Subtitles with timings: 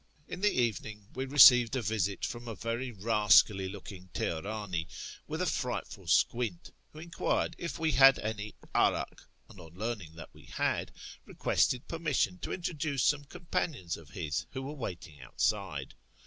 [0.27, 4.87] In the evening we received a visit from a very rascally looking Teherani
[5.27, 10.33] with a frightful squint, who enquired if we had any 'arak, and, on learning that
[10.33, 10.91] we had,
[11.27, 15.93] requested per mission to introduce some companions of his who were waiting outside.